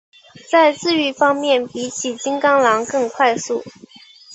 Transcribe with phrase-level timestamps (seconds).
[0.49, 3.63] 在自愈方面比起金钢狼更快速。